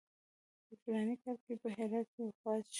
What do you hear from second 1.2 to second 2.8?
کال کې په هرات کې وفات شو.